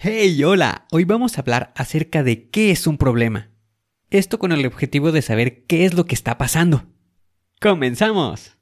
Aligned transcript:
Hey, 0.00 0.44
hola, 0.44 0.86
hoy 0.92 1.02
vamos 1.04 1.36
a 1.36 1.40
hablar 1.40 1.72
acerca 1.74 2.22
de 2.22 2.50
qué 2.50 2.70
es 2.70 2.86
un 2.86 2.98
problema. 2.98 3.50
Esto 4.10 4.38
con 4.38 4.52
el 4.52 4.64
objetivo 4.64 5.10
de 5.10 5.22
saber 5.22 5.64
qué 5.64 5.86
es 5.86 5.94
lo 5.94 6.04
que 6.04 6.14
está 6.14 6.38
pasando. 6.38 6.84
¡Comenzamos! 7.60 8.56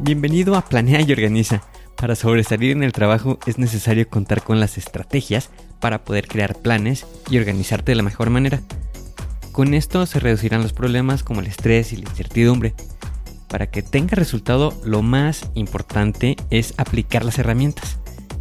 Bienvenido 0.00 0.56
a 0.56 0.62
Planea 0.62 1.02
y 1.02 1.12
Organiza. 1.12 1.62
Para 1.96 2.16
sobresalir 2.16 2.72
en 2.72 2.82
el 2.82 2.90
trabajo 2.90 3.38
es 3.46 3.58
necesario 3.58 4.08
contar 4.08 4.42
con 4.42 4.58
las 4.58 4.78
estrategias 4.78 5.50
para 5.78 6.02
poder 6.02 6.26
crear 6.26 6.56
planes 6.56 7.06
y 7.30 7.38
organizarte 7.38 7.92
de 7.92 7.96
la 7.96 8.02
mejor 8.02 8.30
manera. 8.30 8.62
Con 9.52 9.74
esto 9.74 10.06
se 10.06 10.18
reducirán 10.18 10.62
los 10.62 10.72
problemas 10.72 11.22
como 11.22 11.38
el 11.38 11.46
estrés 11.46 11.92
y 11.92 11.98
la 11.98 12.10
incertidumbre 12.10 12.74
para 13.54 13.68
que 13.68 13.82
tenga 13.84 14.16
resultado, 14.16 14.76
lo 14.84 15.00
más 15.02 15.48
importante 15.54 16.34
es 16.50 16.74
aplicar 16.76 17.24
las 17.24 17.38
herramientas. 17.38 17.98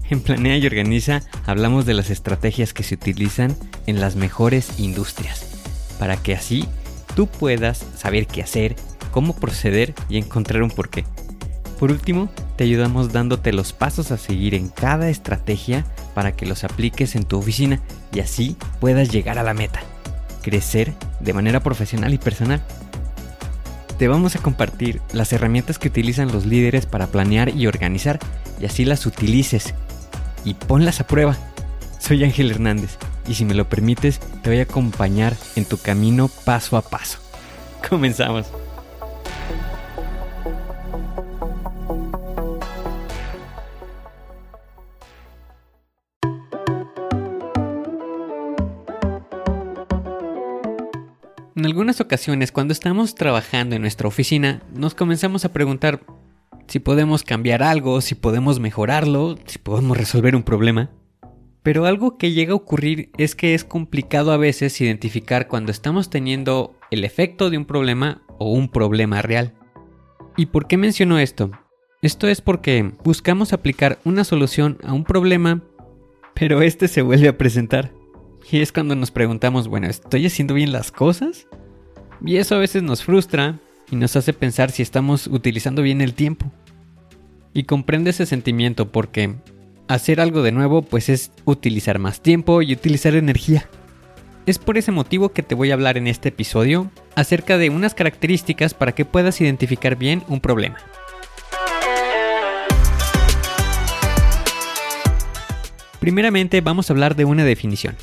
En 0.10 0.22
Planea 0.22 0.58
y 0.58 0.66
Organiza 0.66 1.22
hablamos 1.46 1.86
de 1.86 1.94
las 1.94 2.10
estrategias 2.10 2.74
que 2.74 2.82
se 2.82 2.96
utilizan 2.96 3.56
en 3.86 4.02
las 4.02 4.16
mejores 4.16 4.80
industrias, 4.80 5.46
para 6.00 6.18
que 6.18 6.34
así 6.34 6.68
tú 7.16 7.28
puedas 7.28 7.86
saber 7.96 8.26
qué 8.26 8.42
hacer, 8.42 8.76
cómo 9.12 9.36
proceder 9.36 9.94
y 10.10 10.18
encontrar 10.18 10.64
un 10.64 10.72
porqué. 10.72 11.06
Por 11.80 11.92
último, 11.92 12.32
te 12.56 12.64
ayudamos 12.64 13.14
dándote 13.14 13.54
los 13.54 13.72
pasos 13.72 14.10
a 14.10 14.18
seguir 14.18 14.56
en 14.56 14.68
cada 14.68 15.12
estrategia 15.12 15.86
para 16.16 16.32
que 16.32 16.48
los 16.48 16.64
apliques 16.64 17.16
en 17.16 17.26
tu 17.26 17.38
oficina 17.38 17.82
y 18.16 18.20
así 18.22 18.58
puedas 18.80 19.12
llegar 19.12 19.38
a 19.38 19.44
la 19.44 19.54
meta, 19.54 19.82
crecer 20.42 20.92
de 21.20 21.34
manera 21.34 21.60
profesional 21.60 22.16
y 22.16 22.18
personal 22.18 22.64
te 23.98 24.08
vamos 24.08 24.36
a 24.36 24.40
compartir 24.40 25.02
las 25.14 25.34
herramientas 25.34 25.80
que 25.80 25.88
utilizan 25.88 26.32
los 26.32 26.46
líderes 26.46 26.86
para 26.86 27.08
planear 27.08 27.50
y 27.50 27.68
organizar 27.68 28.20
y 28.60 28.66
así 28.66 28.86
las 28.86 29.06
utilices 29.06 29.74
y 30.44 30.56
ponlas 30.56 31.00
a 31.00 31.08
prueba. 31.08 31.38
Soy 32.00 32.24
Ángel 32.24 32.52
Hernández 32.52 32.98
y 33.28 33.36
si 33.36 33.46
me 33.46 33.54
lo 33.54 33.70
permites 33.70 34.20
te 34.42 34.50
voy 34.50 34.60
a 34.60 34.64
acompañar 34.64 35.36
en 35.56 35.66
tu 35.66 35.78
camino 35.78 36.30
paso 36.46 36.78
a 36.78 36.82
paso. 36.82 37.20
Comenzamos. 37.90 38.48
En 51.64 51.68
algunas 51.68 52.02
ocasiones, 52.02 52.52
cuando 52.52 52.74
estamos 52.74 53.16
trabajando 53.16 53.78
en 53.78 53.84
nuestra 53.84 54.10
oficina, 54.10 54.62
nos 54.76 54.96
comenzamos 54.96 55.46
a 55.46 55.54
preguntar 55.54 56.02
si 56.68 56.80
podemos 56.80 57.24
cambiar 57.24 57.64
algo, 57.64 58.02
si 58.02 58.16
podemos 58.16 58.60
mejorarlo, 58.60 59.38
si 59.46 59.60
podemos 59.60 59.98
resolver 59.98 60.36
un 60.36 60.44
problema. 60.44 60.92
Pero 61.62 61.86
algo 61.86 62.18
que 62.18 62.34
llega 62.34 62.52
a 62.52 62.58
ocurrir 62.58 63.12
es 63.18 63.34
que 63.34 63.54
es 63.54 63.64
complicado 63.64 64.34
a 64.34 64.38
veces 64.38 64.82
identificar 64.82 65.48
cuando 65.48 65.72
estamos 65.72 66.10
teniendo 66.10 66.76
el 66.92 67.06
efecto 67.06 67.50
de 67.50 67.58
un 67.58 67.64
problema 67.64 68.24
o 68.40 68.52
un 68.52 68.68
problema 68.68 69.22
real. 69.22 69.54
¿Y 70.36 70.48
por 70.48 70.68
qué 70.68 70.76
menciono 70.76 71.18
esto? 71.18 71.50
Esto 72.02 72.28
es 72.28 72.42
porque 72.42 72.92
buscamos 73.06 73.54
aplicar 73.54 74.00
una 74.04 74.26
solución 74.26 74.80
a 74.84 74.92
un 74.92 75.06
problema, 75.06 75.64
pero 76.34 76.62
este 76.62 76.90
se 76.90 77.04
vuelve 77.04 77.30
a 77.30 77.38
presentar. 77.38 78.03
Y 78.52 78.62
es 78.62 78.72
cuando 78.72 78.96
nos 78.96 79.12
preguntamos, 79.12 79.68
bueno, 79.68 79.88
¿estoy 79.88 80.26
haciendo 80.26 80.54
bien 80.54 80.72
las 80.72 80.92
cosas? 80.92 81.48
Y 82.26 82.38
eso 82.38 82.56
a 82.56 82.60
veces 82.60 82.84
nos 82.84 83.04
frustra 83.04 83.60
y 83.90 83.96
nos 83.96 84.16
hace 84.16 84.34
pensar 84.34 84.72
si 84.72 84.82
estamos 84.82 85.28
utilizando 85.28 85.82
bien 85.82 86.02
el 86.02 86.14
tiempo. 86.14 86.52
Y 87.54 87.64
comprende 87.64 88.12
ese 88.12 88.26
sentimiento 88.26 88.92
porque 88.92 89.36
hacer 89.88 90.20
algo 90.20 90.42
de 90.42 90.52
nuevo 90.52 90.82
pues 90.82 91.10
es 91.10 91.32
utilizar 91.46 92.00
más 92.00 92.22
tiempo 92.22 92.62
y 92.62 92.74
utilizar 92.74 93.16
energía. 93.16 93.70
Es 94.46 94.60
por 94.60 94.78
ese 94.78 94.92
motivo 94.92 95.30
que 95.30 95.44
te 95.44 95.56
voy 95.56 95.72
a 95.72 95.76
hablar 95.76 95.98
en 95.98 96.08
este 96.08 96.30
episodio 96.30 96.92
acerca 97.16 97.58
de 97.58 97.70
unas 97.70 97.94
características 97.94 98.74
para 98.74 98.94
que 98.94 99.06
puedas 99.06 99.40
identificar 99.40 99.96
bien 99.96 100.24
un 100.28 100.42
problema. 100.42 100.78
Primeramente 106.00 106.60
vamos 106.60 106.90
a 106.90 106.94
hablar 106.94 107.16
de 107.16 107.24
una 107.24 107.46
definición. 107.46 107.96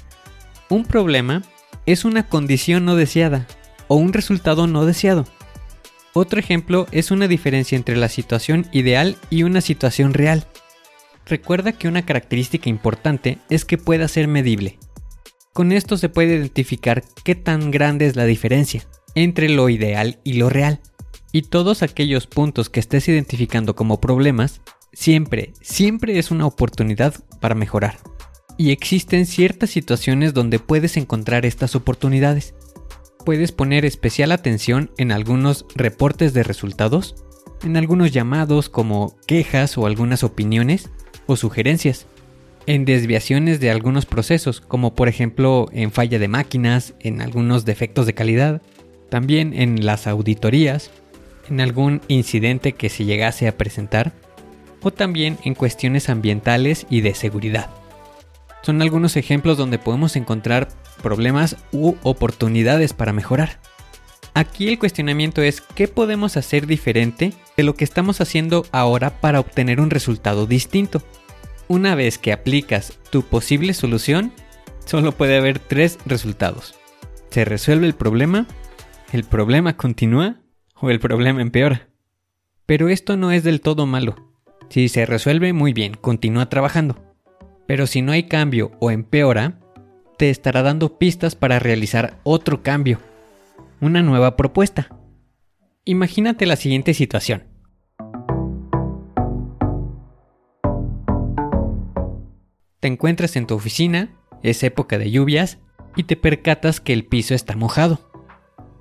Un 0.71 0.85
problema 0.85 1.43
es 1.85 2.05
una 2.05 2.29
condición 2.29 2.85
no 2.85 2.95
deseada 2.95 3.49
o 3.89 3.97
un 3.97 4.13
resultado 4.13 4.69
no 4.69 4.87
deseado. 4.87 5.27
Otro 6.13 6.39
ejemplo 6.39 6.87
es 6.93 7.11
una 7.11 7.27
diferencia 7.27 7.75
entre 7.75 7.97
la 7.97 8.09
situación 8.09 8.69
ideal 8.71 9.17
y 9.31 9.43
una 9.43 9.63
situación 9.63 10.15
real. 10.15 10.47
Recuerda 11.27 11.73
que 11.73 11.89
una 11.89 12.07
característica 12.07 12.71
importante 12.71 13.39
es 13.51 13.65
que 13.65 13.79
pueda 13.79 14.07
ser 14.07 14.29
medible. 14.29 14.79
Con 15.53 15.73
esto 15.73 15.97
se 15.97 16.09
puede 16.09 16.37
identificar 16.37 17.03
qué 17.25 17.35
tan 17.35 17.73
grande 17.73 18.07
es 18.07 18.15
la 18.15 18.25
diferencia 18.25 18.87
entre 19.17 19.49
lo 19.49 19.71
ideal 19.71 20.21
y 20.23 20.35
lo 20.35 20.51
real. 20.51 20.81
Y 21.33 21.43
todos 21.43 21.83
aquellos 21.83 22.29
puntos 22.29 22.71
que 22.71 22.79
estés 22.79 23.09
identificando 23.09 23.75
como 23.75 24.01
problemas, 24.01 24.61
siempre, 24.93 25.53
siempre 25.63 26.21
es 26.21 26.31
una 26.31 26.47
oportunidad 26.47 27.15
para 27.41 27.57
mejorar 27.57 27.99
y 28.61 28.73
existen 28.73 29.25
ciertas 29.25 29.71
situaciones 29.71 30.35
donde 30.35 30.59
puedes 30.59 30.99
encontrar 30.99 31.47
estas 31.47 31.75
oportunidades. 31.75 32.53
Puedes 33.25 33.53
poner 33.53 33.87
especial 33.87 34.33
atención 34.33 34.91
en 34.99 35.13
algunos 35.13 35.65
reportes 35.75 36.35
de 36.35 36.43
resultados, 36.43 37.25
en 37.65 37.79
algunos 37.79 38.13
llamados 38.13 38.69
como 38.69 39.17
quejas 39.27 39.79
o 39.79 39.87
algunas 39.87 40.23
opiniones 40.25 40.91
o 41.25 41.37
sugerencias, 41.37 42.05
en 42.67 42.85
desviaciones 42.85 43.61
de 43.61 43.71
algunos 43.71 44.05
procesos, 44.05 44.61
como 44.61 44.95
por 44.95 45.09
ejemplo 45.09 45.71
en 45.73 45.91
falla 45.91 46.19
de 46.19 46.29
máquinas, 46.29 46.93
en 47.01 47.23
algunos 47.23 47.65
defectos 47.65 48.05
de 48.05 48.13
calidad, 48.13 48.61
también 49.09 49.55
en 49.55 49.87
las 49.87 50.07
auditorías, 50.07 50.91
en 51.49 51.63
algún 51.63 52.03
incidente 52.09 52.73
que 52.73 52.91
se 52.91 53.07
llegase 53.07 53.49
a 53.49 53.57
presentar, 53.57 54.13
o 54.83 54.91
también 54.91 55.39
en 55.45 55.55
cuestiones 55.55 56.11
ambientales 56.11 56.87
y 56.91 57.01
de 57.01 57.15
seguridad. 57.15 57.80
Son 58.63 58.83
algunos 58.83 59.17
ejemplos 59.17 59.57
donde 59.57 59.79
podemos 59.79 60.17
encontrar 60.17 60.69
problemas 61.03 61.57
u 61.73 61.95
oportunidades 62.03 62.93
para 62.93 63.13
mejorar. 63.13 63.61
Aquí 64.35 64.69
el 64.69 64.79
cuestionamiento 64.79 65.43
es 65.43 65.61
qué 65.61 65.89
podemos 65.89 66.37
hacer 66.37 66.67
diferente 66.67 67.33
de 67.57 67.63
lo 67.63 67.75
que 67.75 67.85
estamos 67.85 68.21
haciendo 68.21 68.65
ahora 68.71 69.21
para 69.21 69.41
obtener 69.41 69.81
un 69.81 69.91
resultado 69.91 70.47
distinto. 70.47 71.03
Una 71.69 71.95
vez 71.95 72.19
que 72.19 72.33
aplicas 72.33 72.99
tu 73.11 73.23
posible 73.23 73.75
solución, 73.75 74.33
solo 74.85 75.13
puede 75.13 75.37
haber 75.37 75.59
tres 75.59 75.99
resultados. 76.07 76.75
Se 77.31 77.45
resuelve 77.45 77.87
el 77.87 77.95
problema, 77.95 78.47
el 79.13 79.25
problema 79.25 79.77
continúa 79.77 80.41
o 80.75 80.91
el 80.91 81.01
problema 81.01 81.43
empeora. 81.43 81.89
Pero 82.67 82.89
esto 82.89 83.17
no 83.17 83.33
es 83.33 83.43
del 83.43 83.61
todo 83.61 83.87
malo. 83.87 84.33
Si 84.69 84.89
se 84.89 85.07
resuelve, 85.07 85.53
muy 85.53 85.73
bien, 85.73 85.95
continúa 85.95 86.49
trabajando. 86.49 87.10
Pero 87.71 87.87
si 87.87 88.03
no 88.03 88.11
hay 88.11 88.25
cambio 88.25 88.73
o 88.81 88.91
empeora, 88.91 89.61
te 90.19 90.29
estará 90.29 90.63
dando 90.63 90.99
pistas 90.99 91.37
para 91.37 91.61
realizar 91.61 92.19
otro 92.25 92.65
cambio, 92.65 92.99
una 93.81 94.03
nueva 94.03 94.35
propuesta. 94.35 94.89
Imagínate 95.85 96.47
la 96.47 96.57
siguiente 96.57 96.95
situación. 96.95 97.45
Te 102.81 102.89
encuentras 102.89 103.37
en 103.37 103.47
tu 103.47 103.55
oficina, 103.55 104.17
es 104.43 104.65
época 104.65 104.99
de 104.99 105.13
lluvias, 105.13 105.59
y 105.95 106.03
te 106.03 106.17
percatas 106.17 106.81
que 106.81 106.93
el 106.93 107.07
piso 107.07 107.35
está 107.35 107.55
mojado. 107.55 108.01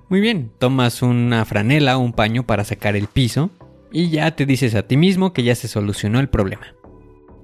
Muy 0.08 0.20
bien, 0.20 0.50
tomas 0.58 1.00
una 1.02 1.44
franela 1.44 1.96
o 1.96 2.00
un 2.00 2.12
paño 2.12 2.44
para 2.44 2.64
sacar 2.64 2.96
el 2.96 3.06
piso 3.06 3.50
y 3.92 4.10
ya 4.10 4.34
te 4.34 4.46
dices 4.46 4.74
a 4.74 4.82
ti 4.82 4.96
mismo 4.96 5.32
que 5.32 5.44
ya 5.44 5.54
se 5.54 5.68
solucionó 5.68 6.18
el 6.18 6.28
problema 6.28 6.74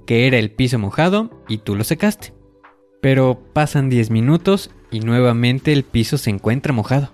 que 0.06 0.26
era 0.26 0.38
el 0.38 0.50
piso 0.50 0.79
mojado 0.79 1.31
y 1.49 1.58
tú 1.58 1.76
lo 1.76 1.85
secaste. 1.85 2.32
Pero 3.03 3.43
pasan 3.53 3.91
10 3.91 4.11
minutos 4.11 4.70
y 4.91 5.00
nuevamente 5.00 5.73
el 5.73 5.85
piso 5.85 6.17
se 6.17 6.31
encuentra 6.31 6.73
mojado. 6.73 7.11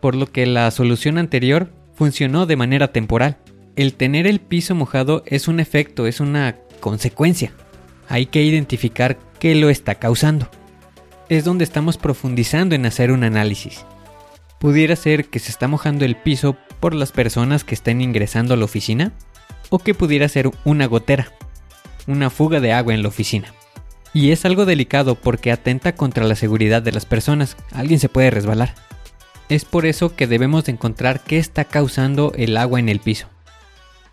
Por 0.00 0.14
lo 0.14 0.26
que 0.26 0.46
la 0.46 0.70
solución 0.70 1.18
anterior 1.18 1.72
funcionó 1.94 2.46
de 2.46 2.56
manera 2.56 2.92
temporal. 2.92 3.38
El 3.74 3.94
tener 3.94 4.26
el 4.26 4.40
piso 4.40 4.74
mojado 4.74 5.22
es 5.26 5.48
un 5.48 5.58
efecto, 5.58 6.06
es 6.06 6.20
una 6.20 6.56
consecuencia. 6.80 7.52
Hay 8.08 8.26
que 8.26 8.42
identificar 8.42 9.18
qué 9.40 9.54
lo 9.54 9.68
está 9.68 9.96
causando. 9.96 10.48
Es 11.28 11.44
donde 11.44 11.64
estamos 11.64 11.96
profundizando 11.96 12.74
en 12.74 12.86
hacer 12.86 13.10
un 13.10 13.24
análisis. 13.24 13.84
Pudiera 14.60 14.94
ser 14.94 15.26
que 15.26 15.38
se 15.38 15.50
está 15.50 15.68
mojando 15.68 16.04
el 16.04 16.16
piso 16.16 16.56
por 16.80 16.94
las 16.94 17.12
personas 17.12 17.64
que 17.64 17.74
estén 17.74 18.00
ingresando 18.00 18.54
a 18.54 18.56
la 18.56 18.64
oficina 18.64 19.12
o 19.70 19.78
que 19.78 19.94
pudiera 19.94 20.28
ser 20.28 20.50
una 20.64 20.86
gotera 20.86 21.32
una 22.06 22.30
fuga 22.30 22.60
de 22.60 22.72
agua 22.72 22.94
en 22.94 23.02
la 23.02 23.08
oficina. 23.08 23.52
Y 24.14 24.30
es 24.30 24.44
algo 24.44 24.64
delicado 24.64 25.14
porque 25.14 25.52
atenta 25.52 25.94
contra 25.94 26.24
la 26.24 26.36
seguridad 26.36 26.82
de 26.82 26.92
las 26.92 27.04
personas, 27.04 27.56
alguien 27.72 28.00
se 28.00 28.08
puede 28.08 28.30
resbalar. 28.30 28.74
Es 29.48 29.64
por 29.64 29.86
eso 29.86 30.16
que 30.16 30.26
debemos 30.26 30.64
de 30.64 30.72
encontrar 30.72 31.22
qué 31.22 31.38
está 31.38 31.64
causando 31.64 32.32
el 32.36 32.56
agua 32.56 32.80
en 32.80 32.88
el 32.88 33.00
piso. 33.00 33.28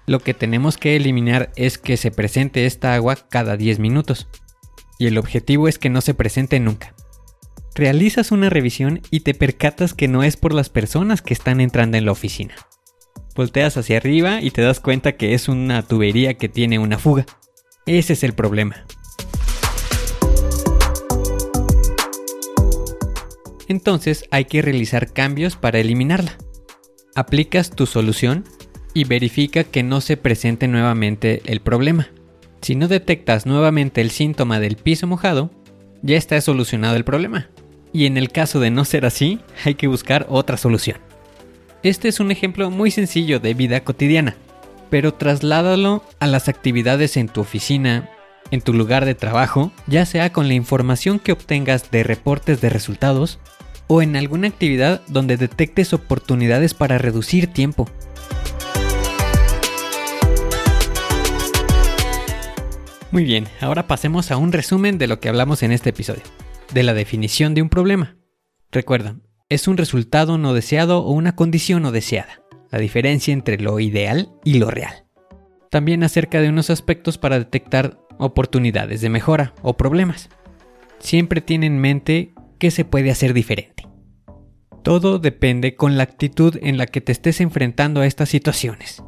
Lo 0.05 0.19
que 0.19 0.33
tenemos 0.33 0.77
que 0.77 0.95
eliminar 0.95 1.51
es 1.55 1.77
que 1.77 1.95
se 1.97 2.11
presente 2.11 2.65
esta 2.65 2.93
agua 2.93 3.15
cada 3.29 3.55
10 3.55 3.79
minutos. 3.79 4.27
Y 4.99 5.07
el 5.07 5.17
objetivo 5.17 5.67
es 5.67 5.79
que 5.79 5.89
no 5.89 6.01
se 6.01 6.13
presente 6.13 6.59
nunca. 6.59 6.93
Realizas 7.73 8.31
una 8.31 8.49
revisión 8.49 9.01
y 9.09 9.21
te 9.21 9.33
percatas 9.33 9.93
que 9.93 10.07
no 10.07 10.23
es 10.23 10.37
por 10.37 10.53
las 10.53 10.69
personas 10.69 11.21
que 11.21 11.33
están 11.33 11.61
entrando 11.61 11.97
en 11.97 12.05
la 12.05 12.11
oficina. 12.11 12.55
Volteas 13.35 13.77
hacia 13.77 13.97
arriba 13.97 14.41
y 14.41 14.51
te 14.51 14.61
das 14.61 14.79
cuenta 14.79 15.13
que 15.13 15.33
es 15.33 15.47
una 15.47 15.81
tubería 15.81 16.35
que 16.35 16.49
tiene 16.49 16.77
una 16.77 16.99
fuga. 16.99 17.25
Ese 17.85 18.13
es 18.13 18.23
el 18.23 18.33
problema. 18.33 18.85
Entonces 23.67 24.25
hay 24.31 24.45
que 24.45 24.61
realizar 24.61 25.11
cambios 25.11 25.57
para 25.57 25.79
eliminarla. 25.79 26.37
Aplicas 27.13 27.71
tu 27.71 27.85
solución 27.85 28.45
y 28.93 29.03
verifica 29.03 29.65
que 29.65 29.83
no 29.83 29.99
se 29.99 30.15
presente 30.15 30.67
nuevamente 30.67 31.41
el 31.45 31.59
problema. 31.59 32.09
Si 32.61 32.75
no 32.75 32.87
detectas 32.87 33.45
nuevamente 33.45 33.99
el 33.99 34.11
síntoma 34.11 34.61
del 34.61 34.77
piso 34.77 35.05
mojado, 35.05 35.51
ya 36.01 36.15
está 36.15 36.39
solucionado 36.39 36.95
el 36.95 37.03
problema. 37.03 37.49
Y 37.91 38.05
en 38.05 38.17
el 38.17 38.31
caso 38.31 38.61
de 38.61 38.71
no 38.71 38.85
ser 38.85 39.05
así, 39.05 39.39
hay 39.65 39.75
que 39.75 39.87
buscar 39.87 40.25
otra 40.29 40.55
solución. 40.55 40.97
Este 41.83 42.07
es 42.07 42.21
un 42.21 42.31
ejemplo 42.31 42.69
muy 42.71 42.91
sencillo 42.91 43.41
de 43.41 43.53
vida 43.53 43.83
cotidiana, 43.83 44.37
pero 44.93 45.11
trasládalo 45.11 46.03
a 46.19 46.27
las 46.27 46.47
actividades 46.47 47.17
en 47.17 47.27
tu 47.27 47.41
oficina, 47.41 48.11
en 48.51 48.61
tu 48.61 48.73
lugar 48.73 49.05
de 49.05 49.15
trabajo, 49.15 49.71
ya 49.87 50.05
sea 50.05 50.31
con 50.31 50.47
la 50.47 50.53
información 50.53 51.17
que 51.17 51.31
obtengas 51.31 51.89
de 51.89 52.03
reportes 52.03 52.61
de 52.61 52.69
resultados 52.69 53.39
o 53.87 54.03
en 54.03 54.15
alguna 54.15 54.49
actividad 54.49 55.01
donde 55.07 55.35
detectes 55.35 55.93
oportunidades 55.93 56.75
para 56.75 56.99
reducir 56.99 57.47
tiempo. 57.47 57.89
Muy 63.09 63.23
bien, 63.23 63.47
ahora 63.61 63.87
pasemos 63.87 64.29
a 64.29 64.37
un 64.37 64.51
resumen 64.51 64.99
de 64.99 65.07
lo 65.07 65.19
que 65.19 65.27
hablamos 65.27 65.63
en 65.63 65.71
este 65.71 65.89
episodio, 65.89 66.21
de 66.71 66.83
la 66.83 66.93
definición 66.93 67.55
de 67.55 67.63
un 67.63 67.69
problema. 67.69 68.15
Recuerda, 68.71 69.15
es 69.49 69.67
un 69.67 69.77
resultado 69.77 70.37
no 70.37 70.53
deseado 70.53 70.99
o 70.99 71.13
una 71.13 71.35
condición 71.35 71.81
no 71.81 71.91
deseada, 71.91 72.42
la 72.73 72.79
diferencia 72.79 73.31
entre 73.31 73.59
lo 73.59 73.79
ideal 73.79 74.31
y 74.43 74.55
lo 74.55 74.71
real. 74.71 75.05
También 75.69 76.03
acerca 76.03 76.41
de 76.41 76.49
unos 76.49 76.71
aspectos 76.71 77.19
para 77.19 77.37
detectar 77.37 77.99
oportunidades 78.17 78.99
de 78.99 79.09
mejora 79.09 79.53
o 79.61 79.77
problemas. 79.77 80.29
Siempre 80.97 81.39
tiene 81.39 81.67
en 81.67 81.77
mente 81.77 82.33
qué 82.57 82.71
se 82.71 82.83
puede 82.83 83.11
hacer 83.11 83.35
diferente. 83.35 83.87
Todo 84.81 85.19
depende 85.19 85.75
con 85.75 85.97
la 85.97 86.03
actitud 86.03 86.57
en 86.63 86.79
la 86.79 86.87
que 86.87 86.99
te 86.99 87.11
estés 87.11 87.41
enfrentando 87.41 88.01
a 88.01 88.07
estas 88.07 88.29
situaciones. 88.29 89.03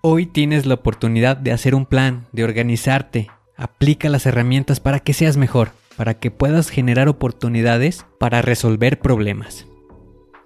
Hoy 0.00 0.24
tienes 0.24 0.64
la 0.64 0.74
oportunidad 0.74 1.36
de 1.36 1.52
hacer 1.52 1.74
un 1.74 1.84
plan, 1.84 2.28
de 2.32 2.44
organizarte. 2.44 3.28
Aplica 3.58 4.08
las 4.08 4.24
herramientas 4.24 4.80
para 4.80 5.00
que 5.00 5.12
seas 5.12 5.36
mejor, 5.36 5.72
para 5.96 6.18
que 6.18 6.30
puedas 6.30 6.70
generar 6.70 7.08
oportunidades 7.08 8.06
para 8.18 8.42
resolver 8.42 9.00
problemas. 9.00 9.66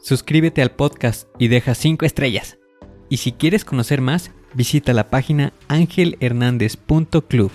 Suscríbete 0.01 0.63
al 0.63 0.71
podcast 0.71 1.29
y 1.39 1.49
deja 1.49 1.75
5 1.75 2.07
estrellas. 2.07 2.59
Y 3.09 3.19
si 3.19 3.33
quieres 3.33 3.65
conocer 3.65 4.01
más, 4.01 4.31
visita 4.55 4.93
la 4.93 5.11
página 5.11 5.53
angelhernandez.club. 5.69 7.51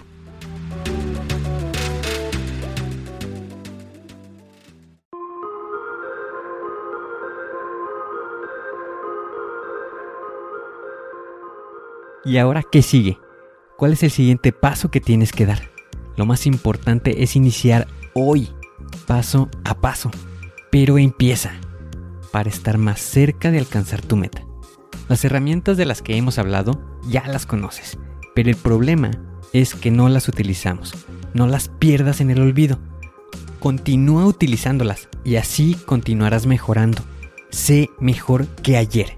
¿Y 12.25 12.37
ahora 12.37 12.63
qué 12.63 12.81
sigue? 12.81 13.19
¿Cuál 13.77 13.93
es 13.93 14.03
el 14.03 14.11
siguiente 14.11 14.53
paso 14.53 14.89
que 14.89 15.01
tienes 15.01 15.33
que 15.33 15.45
dar? 15.45 15.72
Lo 16.15 16.25
más 16.25 16.45
importante 16.45 17.23
es 17.23 17.35
iniciar 17.35 17.87
hoy, 18.13 18.49
paso 19.07 19.49
a 19.63 19.75
paso. 19.75 20.11
Pero 20.71 20.97
empieza 20.97 21.51
para 22.31 22.49
estar 22.49 22.77
más 22.77 22.99
cerca 22.99 23.51
de 23.51 23.59
alcanzar 23.59 24.01
tu 24.01 24.15
meta. 24.15 24.43
Las 25.09 25.23
herramientas 25.25 25.77
de 25.77 25.85
las 25.85 26.01
que 26.01 26.15
hemos 26.15 26.39
hablado 26.39 26.81
ya 27.07 27.27
las 27.27 27.45
conoces, 27.45 27.97
pero 28.33 28.49
el 28.49 28.55
problema 28.55 29.11
es 29.53 29.75
que 29.75 29.91
no 29.91 30.09
las 30.09 30.27
utilizamos. 30.27 30.93
No 31.33 31.47
las 31.47 31.69
pierdas 31.69 32.21
en 32.21 32.31
el 32.31 32.41
olvido. 32.41 32.79
Continúa 33.59 34.25
utilizándolas 34.25 35.09
y 35.23 35.35
así 35.35 35.75
continuarás 35.85 36.47
mejorando. 36.47 37.01
Sé 37.49 37.89
mejor 37.99 38.47
que 38.47 38.77
ayer. 38.77 39.17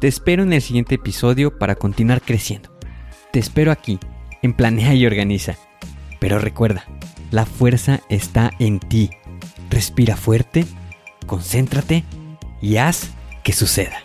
Te 0.00 0.08
espero 0.08 0.42
en 0.42 0.52
el 0.52 0.62
siguiente 0.62 0.96
episodio 0.96 1.58
para 1.58 1.76
continuar 1.76 2.22
creciendo. 2.22 2.76
Te 3.32 3.38
espero 3.38 3.70
aquí, 3.70 4.00
en 4.42 4.52
Planea 4.52 4.94
y 4.94 5.06
Organiza. 5.06 5.56
Pero 6.18 6.38
recuerda, 6.38 6.84
la 7.30 7.46
fuerza 7.46 8.00
está 8.08 8.50
en 8.58 8.78
ti. 8.78 9.10
Respira 9.70 10.16
fuerte, 10.16 10.66
concéntrate 11.26 12.04
y 12.60 12.76
haz 12.76 13.10
que 13.42 13.52
suceda. 13.52 13.98